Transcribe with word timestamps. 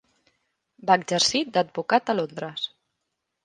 Va 0.91 0.95
exercir 1.01 1.43
d'advocat 1.59 2.13
a 2.13 2.19
Londres. 2.23 2.69